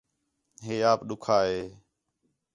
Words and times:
ہے 0.65 0.75
آپ 0.91 0.99
ݙُکّھا 1.07 1.37
ہے 1.47 1.61